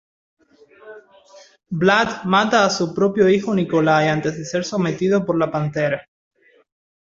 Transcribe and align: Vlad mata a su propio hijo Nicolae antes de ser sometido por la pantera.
Vlad 1.69 2.23
mata 2.25 2.65
a 2.65 2.71
su 2.71 2.91
propio 2.95 3.29
hijo 3.29 3.53
Nicolae 3.53 4.09
antes 4.09 4.35
de 4.35 4.45
ser 4.45 4.63
sometido 4.65 5.23
por 5.27 5.37
la 5.37 5.51
pantera. 5.51 6.09